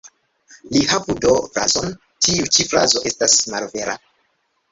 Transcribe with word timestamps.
Ni 0.75 0.79
havu 0.91 1.15
do 1.25 1.33
frazon 1.57 1.93
""Tiu 2.27 2.49
ĉi 2.57 2.67
frazo 2.71 3.05
estas 3.13 3.37
malvera. 3.55 3.97